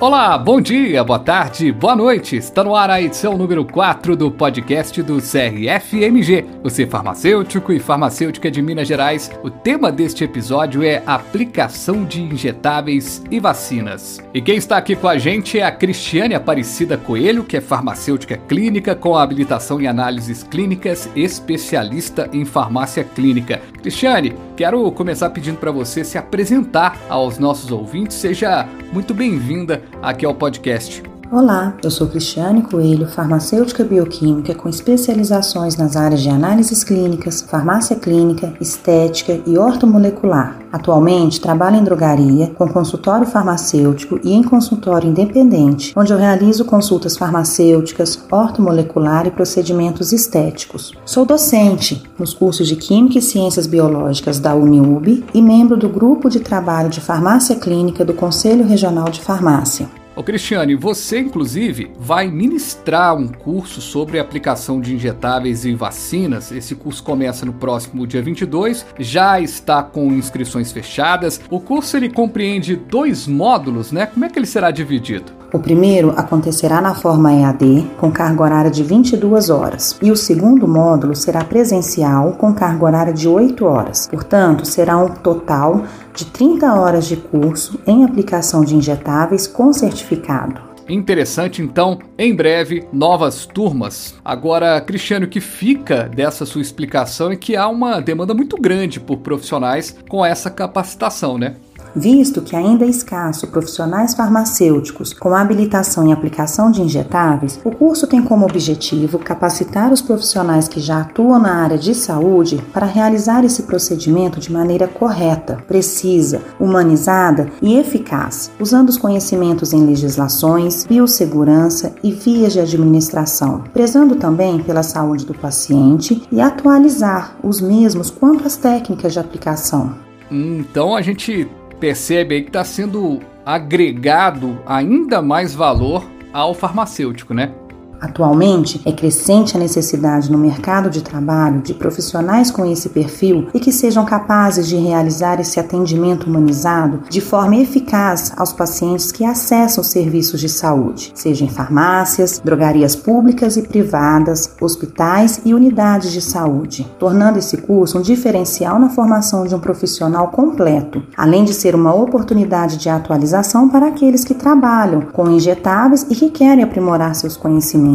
Olá, 0.00 0.38
bom 0.38 0.60
dia, 0.60 1.02
boa 1.02 1.18
tarde, 1.18 1.72
boa 1.72 1.96
noite. 1.96 2.36
Está 2.36 2.62
no 2.62 2.76
ar 2.76 2.88
a 2.88 3.02
edição 3.02 3.36
número 3.36 3.64
4 3.64 4.14
do 4.14 4.30
podcast 4.30 5.02
do 5.02 5.16
CRFMG, 5.16 6.46
ser 6.68 6.88
farmacêutico 6.88 7.72
e 7.72 7.80
farmacêutica 7.80 8.48
de 8.48 8.62
Minas 8.62 8.86
Gerais. 8.86 9.28
O 9.42 9.50
tema 9.50 9.90
deste 9.90 10.22
episódio 10.22 10.84
é 10.84 11.02
aplicação 11.04 12.04
de 12.04 12.22
injetáveis 12.22 13.24
e 13.28 13.40
vacinas. 13.40 14.22
E 14.32 14.40
quem 14.40 14.56
está 14.56 14.76
aqui 14.76 14.94
com 14.94 15.08
a 15.08 15.18
gente 15.18 15.58
é 15.58 15.64
a 15.64 15.72
Cristiane 15.72 16.36
Aparecida 16.36 16.96
Coelho, 16.96 17.42
que 17.42 17.56
é 17.56 17.60
farmacêutica 17.60 18.36
clínica 18.36 18.94
com 18.94 19.16
habilitação 19.16 19.80
em 19.80 19.88
análises 19.88 20.44
clínicas, 20.44 21.10
especialista 21.16 22.30
em 22.32 22.44
farmácia 22.44 23.02
clínica. 23.02 23.60
Cristiane, 23.82 24.32
quero 24.56 24.92
começar 24.92 25.30
pedindo 25.30 25.58
para 25.58 25.72
você 25.72 26.04
se 26.04 26.16
apresentar 26.16 26.96
aos 27.08 27.36
nossos 27.36 27.72
ouvintes. 27.72 28.16
Seja 28.16 28.68
muito 28.92 29.14
bem-vinda 29.14 29.82
aqui 30.02 30.24
ao 30.24 30.34
podcast. 30.34 31.07
Olá, 31.30 31.74
eu 31.84 31.90
sou 31.90 32.06
Cristiane 32.06 32.62
Coelho, 32.62 33.06
farmacêutica 33.06 33.84
bioquímica 33.84 34.54
com 34.54 34.66
especializações 34.66 35.76
nas 35.76 35.94
áreas 35.94 36.22
de 36.22 36.30
análises 36.30 36.82
clínicas, 36.82 37.42
farmácia 37.42 37.94
clínica, 37.94 38.54
estética 38.58 39.38
e 39.46 39.58
ortomolecular. 39.58 40.58
Atualmente 40.72 41.38
trabalho 41.38 41.76
em 41.76 41.84
drogaria, 41.84 42.46
com 42.56 42.66
consultório 42.66 43.26
farmacêutico 43.26 44.18
e 44.24 44.32
em 44.32 44.42
consultório 44.42 45.10
independente, 45.10 45.92
onde 45.94 46.14
eu 46.14 46.18
realizo 46.18 46.64
consultas 46.64 47.14
farmacêuticas, 47.18 48.18
ortomolecular 48.32 49.26
e 49.26 49.30
procedimentos 49.30 50.14
estéticos. 50.14 50.94
Sou 51.04 51.26
docente 51.26 52.02
nos 52.18 52.32
cursos 52.32 52.66
de 52.66 52.76
Química 52.76 53.18
e 53.18 53.22
Ciências 53.22 53.66
Biológicas 53.66 54.40
da 54.40 54.54
Uniub 54.54 55.22
e 55.34 55.42
membro 55.42 55.76
do 55.76 55.90
grupo 55.90 56.30
de 56.30 56.40
trabalho 56.40 56.88
de 56.88 57.02
farmácia 57.02 57.54
clínica 57.54 58.02
do 58.02 58.14
Conselho 58.14 58.66
Regional 58.66 59.10
de 59.10 59.20
Farmácia. 59.20 59.97
Ô 60.18 60.22
Cristiane, 60.24 60.74
você 60.74 61.20
inclusive 61.20 61.92
vai 61.96 62.26
ministrar 62.26 63.16
um 63.16 63.28
curso 63.28 63.80
sobre 63.80 64.18
aplicação 64.18 64.80
de 64.80 64.92
injetáveis 64.92 65.64
e 65.64 65.72
vacinas. 65.76 66.50
Esse 66.50 66.74
curso 66.74 67.04
começa 67.04 67.46
no 67.46 67.52
próximo 67.52 68.04
dia 68.04 68.20
22, 68.20 68.84
já 68.98 69.40
está 69.40 69.80
com 69.80 70.12
inscrições 70.12 70.72
fechadas. 70.72 71.40
O 71.48 71.60
curso 71.60 71.96
ele 71.96 72.10
compreende 72.10 72.74
dois 72.74 73.28
módulos, 73.28 73.92
né? 73.92 74.06
Como 74.06 74.24
é 74.24 74.28
que 74.28 74.36
ele 74.36 74.46
será 74.46 74.72
dividido? 74.72 75.37
O 75.50 75.58
primeiro 75.58 76.12
acontecerá 76.14 76.78
na 76.78 76.94
forma 76.94 77.32
EAD, 77.32 77.90
com 77.96 78.12
carga 78.12 78.42
horária 78.42 78.70
de 78.70 78.82
22 78.82 79.48
horas, 79.48 79.98
e 80.02 80.10
o 80.10 80.16
segundo 80.16 80.68
módulo 80.68 81.16
será 81.16 81.42
presencial, 81.42 82.32
com 82.32 82.52
carga 82.52 82.84
horária 82.84 83.12
de 83.14 83.26
8 83.26 83.64
horas. 83.64 84.06
Portanto, 84.08 84.66
será 84.66 84.98
um 84.98 85.08
total 85.08 85.84
de 86.14 86.26
30 86.26 86.74
horas 86.74 87.06
de 87.06 87.16
curso 87.16 87.80
em 87.86 88.04
aplicação 88.04 88.62
de 88.62 88.76
injetáveis 88.76 89.46
com 89.46 89.72
certificado. 89.72 90.68
Interessante, 90.88 91.60
então, 91.60 91.98
em 92.18 92.34
breve, 92.34 92.86
novas 92.92 93.44
turmas. 93.44 94.14
Agora, 94.24 94.80
Cristiano, 94.80 95.26
o 95.26 95.28
que 95.28 95.40
fica 95.40 96.04
dessa 96.04 96.46
sua 96.46 96.62
explicação 96.62 97.30
é 97.30 97.36
que 97.36 97.56
há 97.56 97.68
uma 97.68 98.00
demanda 98.00 98.32
muito 98.32 98.56
grande 98.56 98.98
por 98.98 99.18
profissionais 99.18 99.96
com 100.08 100.24
essa 100.24 100.50
capacitação, 100.50 101.36
né? 101.36 101.56
Visto 101.94 102.42
que 102.42 102.54
ainda 102.54 102.84
é 102.84 102.88
escasso 102.88 103.46
profissionais 103.48 104.14
farmacêuticos 104.14 105.12
com 105.12 105.34
habilitação 105.34 106.06
em 106.06 106.12
aplicação 106.12 106.70
de 106.70 106.82
injetáveis, 106.82 107.60
o 107.64 107.70
curso 107.70 108.06
tem 108.06 108.22
como 108.22 108.44
objetivo 108.44 109.18
capacitar 109.18 109.92
os 109.92 110.02
profissionais 110.02 110.68
que 110.68 110.80
já 110.80 111.00
atuam 111.00 111.38
na 111.38 111.62
área 111.62 111.78
de 111.78 111.94
saúde 111.94 112.62
para 112.72 112.86
realizar 112.86 113.44
esse 113.44 113.62
procedimento 113.64 114.40
de 114.40 114.52
maneira 114.52 114.86
correta, 114.86 115.62
precisa, 115.66 116.42
humanizada 116.58 117.50
e 117.62 117.76
eficaz, 117.76 118.50
usando 118.60 118.88
os 118.88 118.98
conhecimentos 118.98 119.72
em 119.72 119.84
legislações, 119.84 120.84
biossegurança 120.84 121.94
e 122.02 122.12
vias 122.12 122.52
de 122.52 122.60
administração, 122.60 123.64
prezando 123.72 124.16
também 124.16 124.62
pela 124.62 124.82
saúde 124.82 125.24
do 125.24 125.34
paciente 125.34 126.22
e 126.30 126.40
atualizar 126.40 127.36
os 127.42 127.60
mesmos 127.60 128.10
quanto 128.10 128.46
às 128.46 128.56
técnicas 128.56 129.12
de 129.12 129.18
aplicação. 129.18 129.94
Então 130.30 130.94
a 130.94 131.02
gente 131.02 131.48
percebe 131.78 132.34
aí 132.34 132.42
que 132.42 132.48
está 132.48 132.64
sendo 132.64 133.20
agregado 133.44 134.58
ainda 134.66 135.22
mais 135.22 135.54
valor 135.54 136.04
ao 136.32 136.54
farmacêutico, 136.54 137.32
né? 137.32 137.52
Atualmente, 138.00 138.80
é 138.84 138.92
crescente 138.92 139.56
a 139.56 139.60
necessidade 139.60 140.30
no 140.30 140.38
mercado 140.38 140.88
de 140.88 141.02
trabalho 141.02 141.60
de 141.60 141.74
profissionais 141.74 142.50
com 142.50 142.64
esse 142.64 142.88
perfil 142.90 143.48
e 143.52 143.58
que 143.58 143.72
sejam 143.72 144.04
capazes 144.04 144.68
de 144.68 144.76
realizar 144.76 145.40
esse 145.40 145.58
atendimento 145.58 146.28
humanizado 146.28 147.02
de 147.08 147.20
forma 147.20 147.56
eficaz 147.56 148.32
aos 148.36 148.52
pacientes 148.52 149.10
que 149.10 149.24
acessam 149.24 149.82
serviços 149.82 150.40
de 150.40 150.48
saúde, 150.48 151.10
seja 151.14 151.44
em 151.44 151.48
farmácias, 151.48 152.40
drogarias 152.44 152.94
públicas 152.94 153.56
e 153.56 153.62
privadas, 153.62 154.54
hospitais 154.60 155.40
e 155.44 155.52
unidades 155.52 156.12
de 156.12 156.20
saúde, 156.20 156.86
tornando 156.98 157.38
esse 157.38 157.56
curso 157.56 157.98
um 157.98 158.02
diferencial 158.02 158.78
na 158.78 158.90
formação 158.90 159.44
de 159.44 159.54
um 159.54 159.60
profissional 159.60 160.28
completo, 160.28 161.02
além 161.16 161.44
de 161.44 161.52
ser 161.52 161.74
uma 161.74 161.94
oportunidade 161.94 162.76
de 162.76 162.88
atualização 162.88 163.68
para 163.68 163.88
aqueles 163.88 164.24
que 164.24 164.34
trabalham 164.34 165.00
com 165.00 165.28
injetáveis 165.28 166.06
e 166.08 166.14
que 166.14 166.30
querem 166.30 166.62
aprimorar 166.62 167.14
seus 167.14 167.36
conhecimentos 167.36 167.87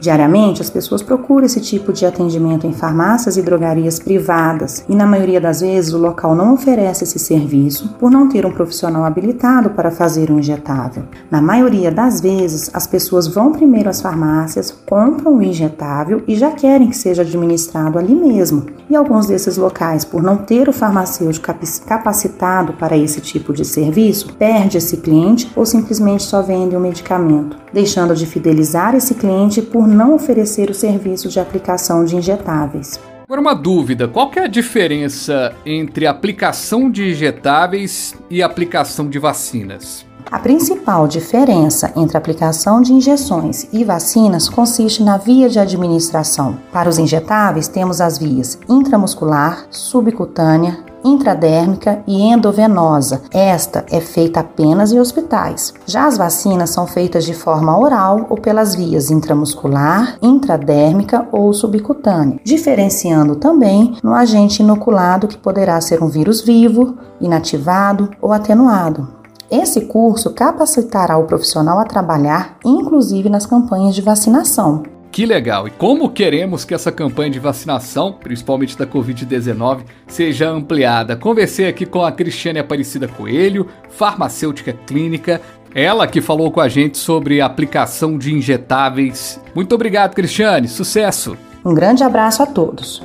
Diariamente, 0.00 0.62
as 0.62 0.70
pessoas 0.70 1.02
procuram 1.02 1.46
esse 1.46 1.60
tipo 1.60 1.92
de 1.92 2.06
atendimento 2.06 2.66
em 2.66 2.72
farmácias 2.72 3.36
e 3.36 3.42
drogarias 3.42 3.98
privadas 3.98 4.84
e, 4.88 4.94
na 4.94 5.06
maioria 5.06 5.40
das 5.40 5.60
vezes, 5.60 5.92
o 5.92 5.98
local 5.98 6.34
não 6.34 6.54
oferece 6.54 7.04
esse 7.04 7.18
serviço 7.18 7.94
por 7.98 8.10
não 8.10 8.28
ter 8.28 8.46
um 8.46 8.50
profissional 8.50 9.04
habilitado 9.04 9.70
para 9.70 9.90
fazer 9.90 10.30
um 10.30 10.38
injetável. 10.38 11.04
Na 11.30 11.40
maioria 11.40 11.90
das 11.90 12.20
vezes, 12.20 12.70
as 12.72 12.86
pessoas 12.86 13.26
vão 13.26 13.52
primeiro 13.52 13.88
às 13.88 14.00
farmácias, 14.00 14.70
compram 14.86 15.36
o 15.36 15.42
injetável 15.42 16.22
e 16.26 16.36
já 16.36 16.50
querem 16.50 16.88
que 16.88 16.96
seja 16.96 17.22
administrado 17.22 17.98
ali 17.98 18.14
mesmo. 18.14 18.66
E 18.90 18.96
alguns 18.96 19.26
desses 19.26 19.56
locais, 19.56 20.04
por 20.04 20.22
não 20.22 20.36
ter 20.36 20.68
o 20.68 20.72
farmacêutico 20.72 21.52
capacitado 21.86 22.72
para 22.72 22.96
esse 22.96 23.20
tipo 23.20 23.52
de 23.52 23.64
serviço, 23.64 24.32
perde 24.34 24.78
esse 24.78 24.96
cliente 24.96 25.50
ou 25.54 25.66
simplesmente 25.66 26.22
só 26.22 26.40
vende 26.40 26.74
o 26.74 26.78
um 26.78 26.82
medicamento, 26.82 27.56
deixando 27.72 28.14
de 28.14 28.24
fidelizar 28.24 28.94
esse 28.94 29.14
cliente 29.14 29.27
cliente 29.28 29.60
por 29.60 29.86
não 29.86 30.14
oferecer 30.14 30.70
o 30.70 30.74
serviço 30.74 31.28
de 31.28 31.38
aplicação 31.38 32.02
de 32.02 32.16
injetáveis. 32.16 32.98
Agora 33.24 33.42
uma 33.42 33.54
dúvida, 33.54 34.08
qual 34.08 34.30
que 34.30 34.38
é 34.38 34.44
a 34.44 34.48
diferença 34.48 35.54
entre 35.66 36.06
aplicação 36.06 36.90
de 36.90 37.10
injetáveis 37.10 38.14
e 38.30 38.42
aplicação 38.42 39.06
de 39.06 39.18
vacinas? 39.18 40.06
A 40.30 40.38
principal 40.38 41.06
diferença 41.06 41.92
entre 41.94 42.16
aplicação 42.16 42.80
de 42.80 42.92
injeções 42.92 43.68
e 43.70 43.84
vacinas 43.84 44.48
consiste 44.48 45.02
na 45.02 45.18
via 45.18 45.48
de 45.48 45.58
administração. 45.58 46.58
Para 46.72 46.88
os 46.88 46.98
injetáveis, 46.98 47.68
temos 47.68 48.00
as 48.00 48.18
vias 48.18 48.58
intramuscular, 48.68 49.66
subcutânea, 49.70 50.78
intradérmica 51.08 52.02
e 52.06 52.22
endovenosa. 52.22 53.22
Esta 53.32 53.84
é 53.90 54.00
feita 54.00 54.40
apenas 54.40 54.92
em 54.92 55.00
hospitais. 55.00 55.74
Já 55.86 56.06
as 56.06 56.16
vacinas 56.16 56.70
são 56.70 56.86
feitas 56.86 57.24
de 57.24 57.34
forma 57.34 57.78
oral 57.78 58.26
ou 58.28 58.36
pelas 58.36 58.74
vias 58.74 59.10
intramuscular, 59.10 60.16
intradérmica 60.22 61.26
ou 61.32 61.52
subcutânea, 61.52 62.40
diferenciando 62.44 63.36
também 63.36 63.96
no 64.02 64.14
agente 64.14 64.62
inoculado 64.62 65.28
que 65.28 65.38
poderá 65.38 65.80
ser 65.80 66.02
um 66.02 66.08
vírus 66.08 66.40
vivo, 66.40 66.96
inativado 67.20 68.10
ou 68.20 68.32
atenuado. 68.32 69.18
Esse 69.50 69.82
curso 69.82 70.34
capacitará 70.34 71.16
o 71.16 71.24
profissional 71.24 71.78
a 71.78 71.84
trabalhar, 71.84 72.58
inclusive 72.62 73.30
nas 73.30 73.46
campanhas 73.46 73.94
de 73.94 74.02
vacinação. 74.02 74.82
Que 75.18 75.26
legal! 75.26 75.66
E 75.66 75.72
como 75.72 76.10
queremos 76.10 76.64
que 76.64 76.72
essa 76.72 76.92
campanha 76.92 77.28
de 77.28 77.40
vacinação, 77.40 78.12
principalmente 78.12 78.78
da 78.78 78.86
Covid-19, 78.86 79.80
seja 80.06 80.48
ampliada? 80.48 81.16
Conversei 81.16 81.66
aqui 81.66 81.84
com 81.84 82.04
a 82.04 82.12
Cristiane 82.12 82.60
Aparecida 82.60 83.08
Coelho, 83.08 83.66
farmacêutica 83.90 84.72
clínica, 84.72 85.40
ela 85.74 86.06
que 86.06 86.20
falou 86.20 86.52
com 86.52 86.60
a 86.60 86.68
gente 86.68 86.98
sobre 86.98 87.40
aplicação 87.40 88.16
de 88.16 88.32
injetáveis. 88.32 89.40
Muito 89.56 89.74
obrigado, 89.74 90.14
Cristiane. 90.14 90.68
Sucesso! 90.68 91.36
Um 91.64 91.74
grande 91.74 92.04
abraço 92.04 92.40
a 92.44 92.46
todos. 92.46 93.02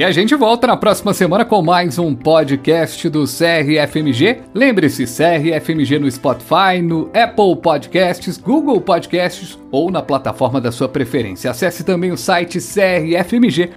E 0.00 0.02
a 0.02 0.10
gente 0.10 0.34
volta 0.34 0.66
na 0.66 0.78
próxima 0.78 1.12
semana 1.12 1.44
com 1.44 1.60
mais 1.60 1.98
um 1.98 2.14
podcast 2.14 3.06
do 3.10 3.24
CRFMG. 3.24 4.38
Lembre-se, 4.54 5.04
CRFMG 5.04 5.98
no 5.98 6.10
Spotify, 6.10 6.80
no 6.82 7.10
Apple 7.12 7.54
Podcasts, 7.62 8.38
Google 8.38 8.80
Podcasts 8.80 9.58
ou 9.70 9.90
na 9.90 10.00
plataforma 10.00 10.58
da 10.58 10.72
sua 10.72 10.88
preferência. 10.88 11.50
Acesse 11.50 11.84
também 11.84 12.12
o 12.12 12.16
site 12.16 12.58
crfmg.org.br. 12.58 13.76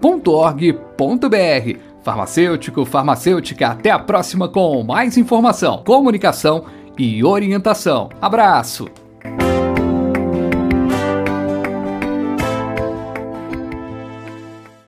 Farmacêutico, 2.01 2.85
farmacêutica, 2.85 3.67
até 3.67 3.91
a 3.91 3.99
próxima 3.99 4.47
com 4.47 4.81
mais 4.81 5.17
informação, 5.17 5.83
comunicação 5.83 6.63
e 6.97 7.21
orientação. 7.21 8.07
Abraço! 8.21 9.02